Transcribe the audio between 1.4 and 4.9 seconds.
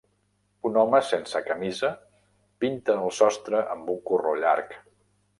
camisa pinta el sostre amb un corró llarg.